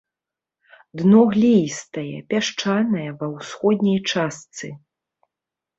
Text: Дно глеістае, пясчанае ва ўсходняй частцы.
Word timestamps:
Дно 1.01 1.21
глеістае, 1.35 2.17
пясчанае 2.33 3.07
ва 3.21 3.27
ўсходняй 3.35 3.99
частцы. 4.13 4.67